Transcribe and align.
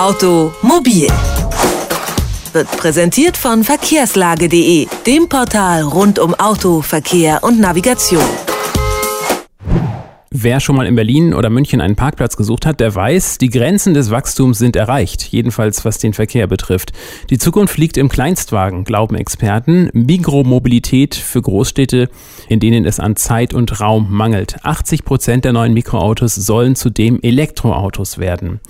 Automobil 0.00 1.08
wird 2.54 2.70
präsentiert 2.78 3.36
von 3.36 3.62
verkehrslage.de, 3.62 4.86
dem 5.06 5.28
Portal 5.28 5.82
rund 5.82 6.18
um 6.18 6.34
Auto, 6.36 6.80
Verkehr 6.80 7.44
und 7.44 7.60
Navigation. 7.60 8.24
Wer 10.30 10.60
schon 10.60 10.76
mal 10.76 10.86
in 10.86 10.94
Berlin 10.94 11.34
oder 11.34 11.50
München 11.50 11.82
einen 11.82 11.96
Parkplatz 11.96 12.38
gesucht 12.38 12.64
hat, 12.64 12.80
der 12.80 12.94
weiß, 12.94 13.36
die 13.36 13.50
Grenzen 13.50 13.92
des 13.92 14.10
Wachstums 14.10 14.56
sind 14.56 14.74
erreicht, 14.74 15.24
jedenfalls 15.24 15.84
was 15.84 15.98
den 15.98 16.14
Verkehr 16.14 16.46
betrifft. 16.46 16.92
Die 17.28 17.36
Zukunft 17.36 17.76
liegt 17.76 17.98
im 17.98 18.08
Kleinstwagen, 18.08 18.84
glauben 18.84 19.16
Experten. 19.16 19.90
Mikromobilität 19.92 21.14
für 21.14 21.42
Großstädte, 21.42 22.08
in 22.48 22.58
denen 22.58 22.86
es 22.86 23.00
an 23.00 23.16
Zeit 23.16 23.52
und 23.52 23.80
Raum 23.82 24.06
mangelt. 24.10 24.64
80 24.64 25.04
Prozent 25.04 25.44
der 25.44 25.52
neuen 25.52 25.74
Mikroautos 25.74 26.36
sollen 26.36 26.74
zudem 26.74 27.20
Elektroautos 27.20 28.16
werden. 28.16 28.60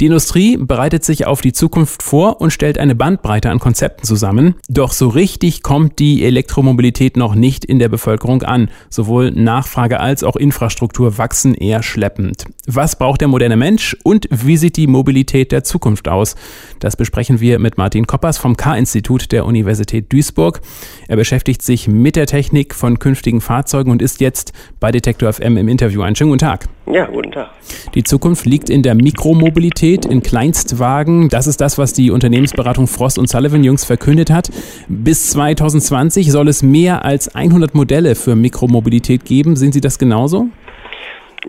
Die 0.00 0.06
Industrie 0.06 0.56
bereitet 0.56 1.04
sich 1.04 1.26
auf 1.26 1.40
die 1.40 1.52
Zukunft 1.52 2.02
vor 2.02 2.40
und 2.40 2.50
stellt 2.50 2.78
eine 2.78 2.94
Bandbreite 2.94 3.50
an 3.50 3.58
Konzepten 3.58 4.04
zusammen. 4.04 4.54
Doch 4.68 4.92
so 4.92 5.08
richtig 5.08 5.62
kommt 5.62 5.98
die 5.98 6.24
Elektromobilität 6.24 7.16
noch 7.16 7.34
nicht 7.34 7.64
in 7.64 7.78
der 7.78 7.88
Bevölkerung 7.88 8.42
an. 8.42 8.70
Sowohl 8.90 9.30
Nachfrage 9.30 10.00
als 10.00 10.24
auch 10.24 10.36
Infrastruktur 10.36 11.18
wachsen 11.18 11.54
eher 11.54 11.82
schleppend. 11.82 12.44
Was 12.66 12.96
braucht 12.96 13.20
der 13.20 13.28
moderne 13.28 13.56
Mensch 13.56 13.96
und 14.02 14.28
wie 14.30 14.56
sieht 14.56 14.76
die 14.76 14.86
Mobilität 14.86 15.52
der 15.52 15.64
Zukunft 15.64 16.08
aus? 16.08 16.34
Das 16.80 16.96
besprechen 16.96 17.40
wir 17.40 17.58
mit 17.58 17.78
Martin 17.78 18.06
Koppers 18.06 18.38
vom 18.38 18.56
K-Institut 18.56 19.32
der 19.32 19.46
Universität 19.46 20.12
Duisburg. 20.12 20.60
Er 21.08 21.16
beschäftigt 21.16 21.62
sich 21.62 21.88
mit 21.88 22.16
der 22.16 22.26
Technik 22.26 22.74
von 22.74 22.98
künftigen 22.98 23.40
Fahrzeugen 23.40 23.90
und 23.90 24.02
ist 24.02 24.20
jetzt 24.20 24.52
bei 24.80 24.90
Detektor 24.90 25.32
FM 25.32 25.56
im 25.56 25.68
Interview. 25.68 26.02
Einen 26.02 26.16
schönen 26.16 26.30
guten 26.30 26.40
Tag. 26.40 26.68
Ja, 26.86 27.06
guten 27.06 27.30
Tag. 27.30 27.50
Die 27.94 28.02
Zukunft 28.02 28.44
liegt 28.44 28.68
in 28.68 28.82
der 28.82 28.94
Mikromobilität, 28.94 30.04
in 30.04 30.22
Kleinstwagen. 30.22 31.28
Das 31.28 31.46
ist 31.46 31.60
das, 31.60 31.78
was 31.78 31.92
die 31.92 32.10
Unternehmensberatung 32.10 32.86
Frost 32.86 33.18
und 33.18 33.28
Sullivan 33.28 33.62
jüngst 33.62 33.86
verkündet 33.86 34.30
hat. 34.30 34.50
Bis 34.88 35.30
2020 35.30 36.32
soll 36.32 36.48
es 36.48 36.62
mehr 36.62 37.04
als 37.04 37.34
100 37.34 37.74
Modelle 37.74 38.14
für 38.14 38.34
Mikromobilität 38.34 39.24
geben. 39.24 39.54
Sehen 39.56 39.72
Sie 39.72 39.80
das 39.80 39.98
genauso? 39.98 40.48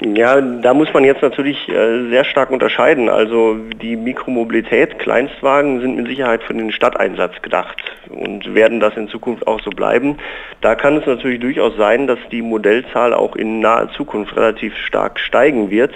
Ja, 0.01 0.41
da 0.41 0.73
muss 0.73 0.91
man 0.91 1.03
jetzt 1.03 1.21
natürlich 1.21 1.69
äh, 1.69 2.09
sehr 2.09 2.23
stark 2.23 2.49
unterscheiden. 2.49 3.09
Also 3.09 3.57
die 3.79 3.95
Mikromobilität, 3.95 4.97
Kleinstwagen 4.97 5.81
sind 5.81 5.97
mit 5.97 6.07
Sicherheit 6.07 6.41
für 6.41 6.55
den 6.55 6.71
Stadteinsatz 6.71 7.39
gedacht 7.43 7.77
und 8.09 8.55
werden 8.55 8.79
das 8.79 8.97
in 8.97 9.07
Zukunft 9.07 9.45
auch 9.45 9.61
so 9.61 9.69
bleiben. 9.69 10.17
Da 10.61 10.73
kann 10.73 10.97
es 10.97 11.05
natürlich 11.05 11.39
durchaus 11.41 11.77
sein, 11.77 12.07
dass 12.07 12.17
die 12.31 12.41
Modellzahl 12.41 13.13
auch 13.13 13.35
in 13.35 13.59
naher 13.59 13.89
Zukunft 13.91 14.35
relativ 14.35 14.75
stark 14.77 15.19
steigen 15.19 15.69
wird. 15.69 15.91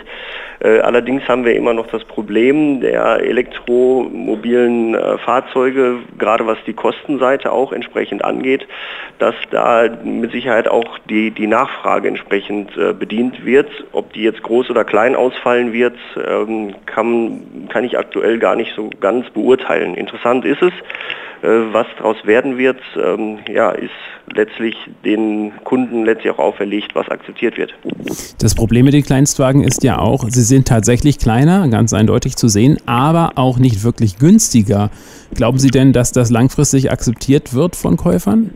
Äh, 0.60 0.80
allerdings 0.80 1.28
haben 1.28 1.46
wir 1.46 1.56
immer 1.56 1.74
noch 1.74 1.88
das 1.88 2.04
Problem 2.06 2.82
der 2.82 3.20
elektromobilen 3.20 4.96
äh, 4.96 5.18
Fahrzeuge, 5.20 6.00
gerade 6.18 6.48
was 6.48 6.58
die 6.66 6.74
Kostenseite 6.74 7.52
auch 7.52 7.72
entsprechend 7.72 8.24
angeht, 8.24 8.68
dass 9.20 9.36
da 9.52 9.88
mit 10.04 10.32
Sicherheit 10.32 10.68
auch 10.68 10.98
die, 11.10 11.32
die 11.32 11.48
Nachfrage 11.48 12.08
entsprechend 12.08 12.76
äh, 12.78 12.94
bedient 12.94 13.46
wird. 13.46 13.70
Ob 13.92 14.14
die 14.14 14.22
jetzt 14.22 14.44
groß 14.44 14.70
oder 14.70 14.84
klein 14.84 15.16
ausfallen 15.16 15.74
wird, 15.74 15.96
ähm, 16.18 16.76
kann, 16.86 17.68
kann 17.70 17.84
ich 17.84 17.98
aktuell 17.98 18.40
gar 18.40 18.56
nicht 18.56 18.74
so 18.76 18.90
ganz 19.00 19.30
beurteilen. 19.30 19.96
Interessant 19.96 20.46
ist 20.46 20.62
es, 20.62 20.74
äh, 21.42 21.72
was 21.72 21.86
daraus 21.98 22.18
werden 22.26 22.58
wird, 22.58 22.80
ähm, 22.96 23.40
ja, 23.52 23.72
ist 23.72 23.92
letztlich 24.34 24.76
den 25.06 25.52
Kunden 25.64 26.04
letztlich 26.04 26.34
auch 26.34 26.40
auferlegt, 26.40 26.96
was 26.96 27.10
akzeptiert 27.10 27.58
wird. 27.58 27.74
Das 28.40 28.56
Problem 28.56 28.86
mit 28.86 28.94
den 28.94 29.04
Kleinstwagen 29.04 29.64
ist 29.64 29.84
ja 29.84 30.00
auch, 30.00 30.26
sie 30.30 30.42
sind 30.42 30.68
tatsächlich 30.68 31.20
kleiner, 31.20 31.68
ganz 31.70 31.94
eindeutig 31.94 32.36
zu 32.36 32.48
sehen, 32.48 32.78
aber 32.86 33.34
auch 33.36 33.60
nicht 33.60 33.84
wirklich 33.84 34.18
günstiger. 34.18 34.90
Glauben 35.34 35.60
Sie 35.60 35.70
denn, 35.70 35.94
dass 35.94 36.12
das 36.12 36.30
langfristig 36.30 36.92
akzeptiert 36.92 37.54
wird 37.54 37.76
von 37.76 37.98
Käufern? 37.98 38.52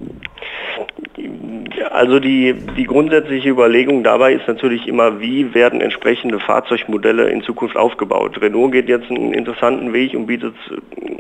Also 2.02 2.20
die, 2.20 2.56
die 2.76 2.86
grundsätzliche 2.86 3.50
Überlegung 3.50 4.04
dabei 4.04 4.34
ist 4.34 4.48
natürlich 4.48 4.88
immer, 4.88 5.20
wie 5.20 5.54
werden 5.54 5.82
entsprechende 5.82 6.40
Fahrzeugmodelle 6.40 7.30
in 7.30 7.44
Zukunft 7.44 7.78
aufgebaut. 7.78 8.42
Renault 8.42 8.72
geht 8.72 8.90
jetzt 8.90 9.12
einen 9.12 9.36
interessanten 9.36 9.94
Weg 9.94 10.16
und 10.16 10.26
bietet 10.26 10.56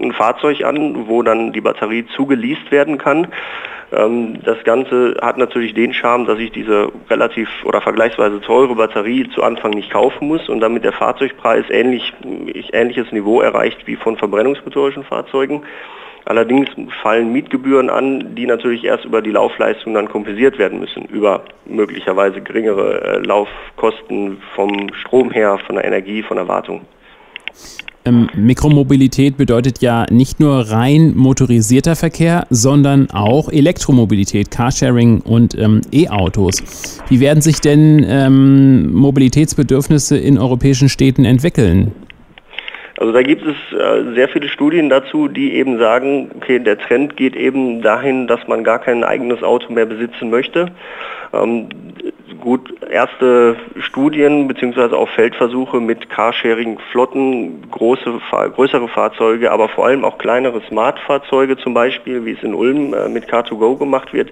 ein 0.01 0.11
Fahrzeug 0.11 0.63
an, 0.63 1.07
wo 1.07 1.21
dann 1.21 1.53
die 1.53 1.61
Batterie 1.61 2.07
zugeleast 2.15 2.71
werden 2.71 2.97
kann. 2.97 3.27
Ähm, 3.91 4.39
das 4.43 4.63
Ganze 4.63 5.19
hat 5.21 5.37
natürlich 5.37 5.75
den 5.75 5.93
Charme, 5.93 6.25
dass 6.25 6.39
ich 6.39 6.51
diese 6.51 6.91
relativ 7.11 7.47
oder 7.63 7.79
vergleichsweise 7.79 8.41
teure 8.41 8.73
Batterie 8.73 9.29
zu 9.35 9.43
Anfang 9.43 9.73
nicht 9.73 9.91
kaufen 9.91 10.29
muss 10.29 10.49
und 10.49 10.61
damit 10.61 10.83
der 10.83 10.93
Fahrzeugpreis 10.93 11.65
ähnlich, 11.69 12.11
ähnliches 12.73 13.11
Niveau 13.11 13.39
erreicht 13.39 13.85
wie 13.85 13.97
von 13.97 14.17
verbrennungsmotorischen 14.17 15.03
Fahrzeugen. 15.03 15.61
Allerdings 16.25 16.69
fallen 17.01 17.31
Mietgebühren 17.33 17.89
an, 17.89 18.35
die 18.35 18.45
natürlich 18.45 18.83
erst 18.83 19.05
über 19.05 19.21
die 19.21 19.31
Laufleistung 19.31 19.93
dann 19.93 20.07
kompensiert 20.07 20.57
werden 20.59 20.79
müssen, 20.79 21.05
über 21.05 21.43
möglicherweise 21.65 22.41
geringere 22.41 23.01
äh, 23.01 23.17
Laufkosten 23.19 24.37
vom 24.55 24.93
Strom 24.93 25.31
her, 25.31 25.59
von 25.65 25.75
der 25.75 25.85
Energie, 25.85 26.21
von 26.21 26.37
der 26.37 26.47
Wartung. 26.47 26.81
Ähm, 28.03 28.29
Mikromobilität 28.35 29.37
bedeutet 29.37 29.81
ja 29.81 30.05
nicht 30.09 30.39
nur 30.39 30.71
rein 30.71 31.15
motorisierter 31.15 31.95
Verkehr, 31.95 32.47
sondern 32.49 33.11
auch 33.11 33.49
Elektromobilität, 33.49 34.49
Carsharing 34.49 35.21
und 35.21 35.55
ähm, 35.57 35.81
E-Autos. 35.91 36.99
Wie 37.09 37.19
werden 37.19 37.41
sich 37.41 37.61
denn 37.61 38.03
ähm, 38.07 38.91
Mobilitätsbedürfnisse 38.93 40.17
in 40.17 40.39
europäischen 40.39 40.89
Städten 40.89 41.25
entwickeln? 41.25 41.91
Also 43.01 43.13
da 43.13 43.23
gibt 43.23 43.43
es 43.47 43.55
äh, 43.75 44.13
sehr 44.13 44.29
viele 44.29 44.47
Studien 44.47 44.87
dazu, 44.87 45.27
die 45.27 45.55
eben 45.55 45.79
sagen, 45.79 46.29
okay, 46.35 46.59
der 46.59 46.77
Trend 46.77 47.17
geht 47.17 47.35
eben 47.35 47.81
dahin, 47.81 48.27
dass 48.27 48.47
man 48.47 48.63
gar 48.63 48.77
kein 48.77 49.03
eigenes 49.03 49.41
Auto 49.41 49.73
mehr 49.73 49.87
besitzen 49.87 50.29
möchte. 50.29 50.67
Ähm, 51.33 51.67
gut, 52.39 52.73
erste 52.89 53.55
Studien 53.79 54.47
bzw. 54.47 54.95
auch 54.95 55.09
Feldversuche 55.09 55.79
mit 55.79 56.09
Carsharing-Flotten, 56.09 57.69
große, 57.69 58.19
größere 58.55 58.87
Fahrzeuge, 58.87 59.51
aber 59.51 59.69
vor 59.69 59.85
allem 59.85 60.03
auch 60.03 60.17
kleinere 60.17 60.61
Smart-Fahrzeuge 60.67 61.57
zum 61.57 61.73
Beispiel, 61.73 62.25
wie 62.25 62.31
es 62.31 62.43
in 62.43 62.53
Ulm 62.53 62.93
äh, 62.93 63.09
mit 63.09 63.31
Car2Go 63.31 63.77
gemacht 63.77 64.13
wird, 64.13 64.31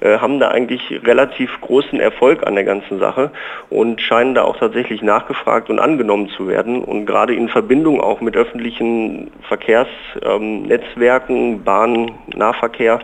äh, 0.00 0.18
haben 0.18 0.40
da 0.40 0.48
eigentlich 0.48 1.00
relativ 1.04 1.60
großen 1.60 2.00
Erfolg 2.00 2.46
an 2.46 2.54
der 2.54 2.64
ganzen 2.64 2.98
Sache 2.98 3.30
und 3.70 4.00
scheinen 4.00 4.34
da 4.34 4.44
auch 4.44 4.56
tatsächlich 4.56 5.02
nachgefragt 5.02 5.70
und 5.70 5.78
angenommen 5.78 6.28
zu 6.30 6.48
werden. 6.48 6.82
Und 6.84 7.06
gerade 7.06 7.34
in 7.34 7.48
Verbindung 7.48 8.00
auch 8.00 8.20
mit 8.20 8.36
öffentlichen 8.36 9.30
Verkehrsnetzwerken, 9.48 11.64
Bahn, 11.64 12.12
Nahverkehr, 12.34 13.00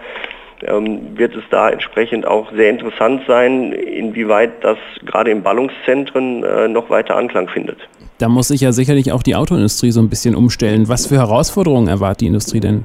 ähm, 0.62 1.16
wird 1.16 1.34
es 1.34 1.42
da 1.50 1.68
entsprechend 1.70 2.26
auch 2.26 2.52
sehr 2.52 2.70
interessant 2.70 3.22
sein, 3.26 3.72
inwieweit 3.72 4.62
das 4.62 4.78
gerade 5.04 5.30
in 5.30 5.42
Ballungszentren 5.42 6.44
äh, 6.44 6.68
noch 6.68 6.90
weiter 6.90 7.16
Anklang 7.16 7.48
findet. 7.48 7.78
Da 8.18 8.28
muss 8.28 8.48
sich 8.48 8.60
ja 8.60 8.72
sicherlich 8.72 9.12
auch 9.12 9.22
die 9.22 9.34
Autoindustrie 9.34 9.90
so 9.90 10.00
ein 10.00 10.08
bisschen 10.08 10.34
umstellen. 10.34 10.88
Was 10.88 11.06
für 11.06 11.16
Herausforderungen 11.16 11.88
erwartet 11.88 12.22
die 12.22 12.26
Industrie 12.26 12.60
denn? 12.60 12.84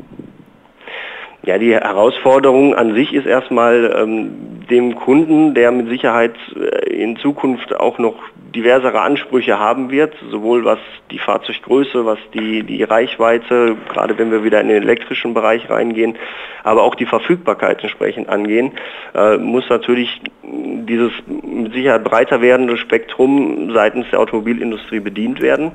Ja, 1.44 1.58
die 1.58 1.74
Herausforderung 1.74 2.76
an 2.76 2.96
sich 2.96 3.14
ist 3.14 3.26
erstmal 3.26 3.96
ähm, 3.98 4.59
dem 4.70 4.96
Kunden, 4.96 5.54
der 5.54 5.72
mit 5.72 5.90
Sicherheit 5.90 6.36
äh, 6.56 6.94
in 6.94 7.18
Zukunft 7.18 7.76
auch 7.76 7.98
noch 8.00 8.16
diversere 8.56 9.02
Ansprüche 9.02 9.60
haben 9.60 9.92
wird, 9.92 10.16
sowohl 10.32 10.66
was 10.66 10.80
die 11.12 11.20
Fahrzeuggröße, 11.20 12.06
was 12.06 12.18
die, 12.34 12.64
die 12.64 12.84
Reichweite, 12.84 13.76
gerade 13.90 14.18
wenn 14.18 14.32
wir 14.32 14.44
wieder 14.44 14.60
in 14.62 14.70
den 14.70 14.82
elektrischen 14.82 15.34
Bereich 15.34 15.70
reingehen, 15.70 16.16
aber 16.64 16.84
auch 16.84 16.96
die 16.96 17.06
Verfügbarkeit 17.06 17.82
entsprechend 17.84 18.30
angehen, 18.30 18.72
äh, 19.14 19.38
muss 19.38 19.70
natürlich 19.70 20.22
dieses 20.44 21.12
mit 21.28 21.74
Sicherheit 21.74 22.04
breiter 22.04 22.42
werdende 22.42 22.78
Spektrum 22.78 23.72
seitens 23.74 24.10
der 24.12 24.20
Automobilindustrie 24.20 25.00
bedient 25.00 25.42
werden. 25.42 25.72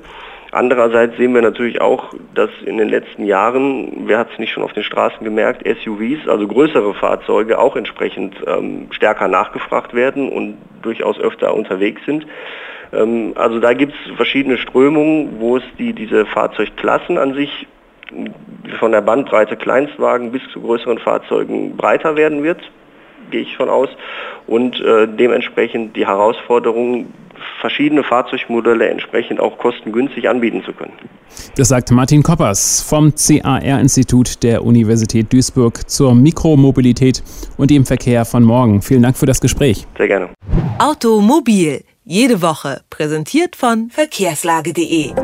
Andererseits 0.55 1.17
sehen 1.17 1.35
wir 1.35 1.43
natürlich 1.43 1.81
auch, 1.81 2.15
dass 2.33 2.49
in 2.65 2.79
den 2.79 2.89
letzten 2.89 3.25
Jahren, 3.25 4.07
wer 4.07 4.19
hat 4.19 4.29
es 4.33 4.39
nicht 4.39 4.53
schon 4.53 4.63
auf 4.63 4.73
den 4.73 4.85
Straßen 4.85 5.25
gemerkt, 5.25 5.67
SUVs, 5.67 6.29
also 6.29 6.47
größere 6.47 6.95
Fahrzeuge, 6.95 7.59
auch 7.59 7.75
entsprechend 7.75 8.37
ähm, 8.47 8.87
stärker 8.93 9.27
nachgefragt 9.27 9.95
werden 9.95 10.29
und 10.29 10.59
durchaus 10.83 11.19
öfter 11.19 11.55
unterwegs 11.55 12.03
sind. 12.07 12.27
Ähm, 12.93 13.33
also 13.35 13.59
da 13.59 13.73
gibt 13.73 13.95
es 13.95 14.15
verschiedene 14.15 14.57
Strömungen, 14.57 15.41
wo 15.41 15.57
es 15.57 15.65
die, 15.77 15.93
diese 15.93 16.25
Fahrzeugklassen 16.25 17.19
an 17.19 17.35
sich 17.35 17.67
von 18.79 18.93
der 18.93 19.01
Bandbreite 19.01 19.57
Kleinstwagen 19.57 20.31
bis 20.31 20.43
zu 20.53 20.61
größeren 20.61 20.99
Fahrzeugen 20.99 21.77
breiter 21.77 22.15
werden 22.15 22.45
wird, 22.45 22.61
gehe 23.33 23.41
ich 23.41 23.57
von 23.57 23.69
aus. 23.69 23.89
Und 24.47 24.81
äh, 24.81 25.09
dementsprechend 25.09 25.97
die 25.97 26.07
Herausforderung, 26.07 27.13
verschiedene 27.65 28.05
Fahrzeugmodelle 28.05 28.91
entsprechend 28.91 29.41
auch 29.41 29.57
kostengünstig 29.57 30.29
anbieten 30.29 30.63
zu 30.67 30.75
können. 30.75 30.93
Das 31.57 31.69
sagt 31.69 31.91
Martin 31.91 32.23
Koppers 32.23 32.83
vom 32.83 33.15
CAR-Institut 33.15 34.43
der 34.43 34.63
Universität 34.67 35.33
Duisburg 35.33 35.89
zur 35.89 36.15
Mikromobilität 36.15 37.23
und 37.57 37.71
dem 37.71 37.87
Verkehr 37.87 38.27
von 38.27 38.43
morgen. 38.43 38.83
Vielen 38.83 39.03
Dank 39.03 39.17
für 39.17 39.25
das 39.25 39.41
Gespräch. 39.41 39.87
Sehr 39.97 40.09
gerne. 40.09 40.29
Automobil, 40.79 41.83
jede 42.05 42.43
Woche, 42.43 42.83
präsentiert 42.91 43.57
von 43.57 43.89
verkehrslage.de. 43.89 45.15